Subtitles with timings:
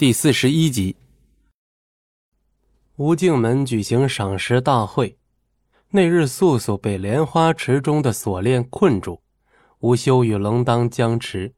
[0.00, 0.96] 第四十一集，
[2.96, 5.18] 吴敬门举行赏识大会。
[5.90, 9.20] 那日，素素被莲花池中的锁链困住，
[9.80, 11.52] 吴修与龙当僵持，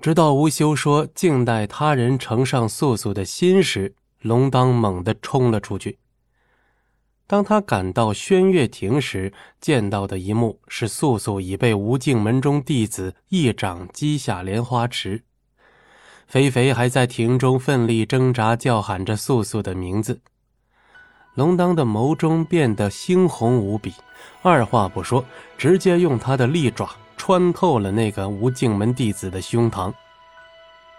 [0.00, 6.00] 直到吴修说“静待他人呈上素素的心”时，龙当猛地冲了出去。
[7.28, 15.22] 当他赶到轩月亭时，见到的一幕是素素已被吴敬门中弟子一掌击下莲花池。
[16.28, 20.20] 肥肥还在亭中奋力挣扎，叫喊着素素的名字。
[21.34, 23.94] 龙当的眸中变得猩红无比，
[24.42, 25.24] 二话不说，
[25.56, 29.90] 直接用他的利爪穿透了那个无镜门弟子的胸膛。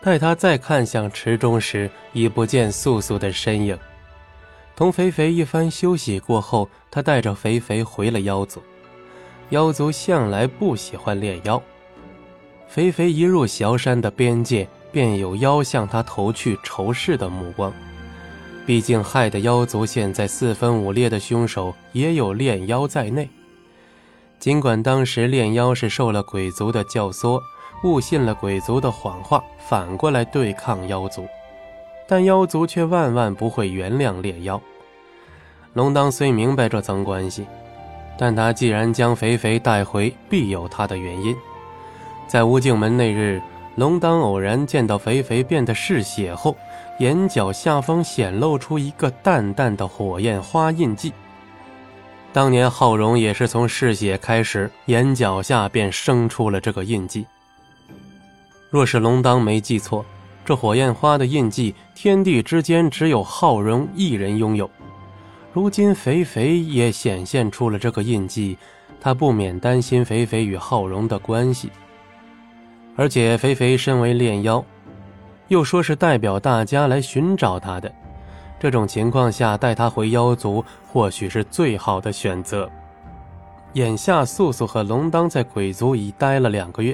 [0.01, 3.77] 待他再看向池中时，已不见素素的身影。
[4.75, 8.63] 同肥肥一番休息过后，他带着肥肥回了妖族。
[9.49, 11.61] 妖族向来不喜欢炼妖。
[12.67, 14.67] 肥肥一入萧山的边界。
[14.91, 17.71] 便有妖向他投去仇视的目光，
[18.65, 23.29] 毕竟害得妖族现在四分五裂的凶手也有炼妖在内。
[24.39, 27.41] 尽管当时炼妖是受了鬼族的教唆，
[27.83, 31.27] 误信了鬼族的谎话，反过来对抗妖族，
[32.07, 34.59] 但妖族却万万不会原谅炼妖。
[35.73, 37.45] 龙当虽明白这层关系，
[38.17, 41.35] 但他既然将肥肥带回，必有他的原因。
[42.27, 43.41] 在无镜门那日。
[43.79, 46.53] 龙当偶然见到肥肥变得嗜血后，
[46.99, 51.13] 眼角下方显露出一个淡淡的火焰花印记。
[52.33, 57.25] 当年浩荣也是从嗜血开始，眼角下便生出了这个印记。
[58.69, 60.05] 若是龙当没记错，
[60.43, 64.69] 这火焰花的印记，天地之间只有浩荣一人拥有。
[65.53, 68.57] 如今肥肥也显现出了这个印记，
[68.99, 71.71] 他不免担心肥肥与浩荣的关系。
[72.99, 74.61] 而且肥肥身为炼妖，
[75.47, 77.89] 又说是代表大家来寻找他的，
[78.59, 82.69] 这种情况下带他回妖族或许是最好的选择。
[83.75, 86.93] 眼下素素和龙当在鬼族已待了两个月，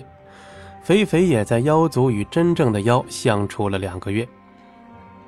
[0.84, 4.28] 肥肥也在妖族与真正的妖相处了两个月。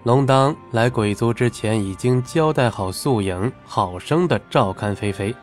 [0.03, 5.34] 龙当来鬼族之前已经交代好素影，好生的照看肥肥。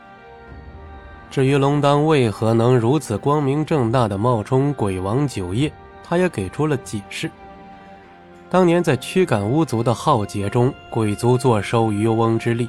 [1.34, 5.72] 至于龙当为何能如此光明正大的冒充鬼王九叶，
[6.04, 7.28] 他也给出了解释。
[8.48, 12.68] 当年在驱赶巫族的浩劫中，鬼族坐收渔翁之利，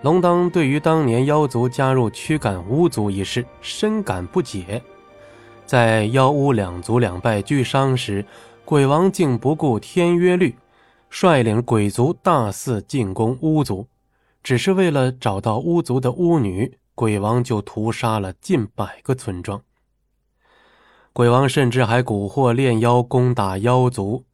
[0.00, 4.82] 龙当对于当年妖族加入驱赶巫族一事深感不解。
[5.64, 8.26] 在妖巫两族两败俱伤时，
[8.64, 10.56] 鬼王竟不顾天约律，
[11.08, 13.86] 率领鬼族大肆进攻巫族，
[14.42, 16.76] 只是为了找到巫族的巫女。
[16.94, 19.62] 鬼王就屠杀了近百个村庄。
[21.12, 24.24] 鬼王甚至还蛊惑炼妖攻打妖族，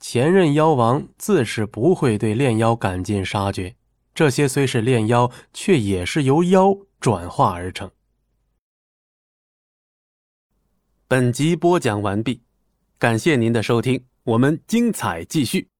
[0.00, 3.74] 前任妖王自是不会对炼妖赶尽杀绝。
[4.14, 7.90] 这些虽是炼妖，却也是由妖转化而成。
[11.08, 12.42] 本集播讲完毕，
[12.98, 15.71] 感谢您的收听，我们精彩继续。